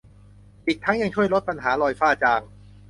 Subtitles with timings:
[0.67, 2.41] อีกทั้งยังช่วยลดปัญหารอยฝ้าจาง